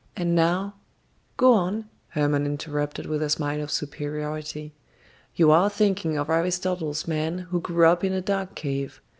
And 0.15 0.33
now" 0.33 0.77
"Go 1.37 1.53
on," 1.53 1.87
Hermon 2.09 2.43
interrupted 2.47 3.05
with 3.05 3.21
a 3.21 3.29
smile 3.29 3.61
of 3.61 3.69
superiority. 3.69 4.73
"You 5.35 5.51
are 5.51 5.69
thinking 5.69 6.17
of 6.17 6.27
Aristotle's 6.27 7.07
man 7.07 7.37
who 7.51 7.61
grew 7.61 7.85
up 7.85 8.03
in 8.03 8.11
a 8.13 8.19
dark 8.19 8.55
cave. 8.55 8.99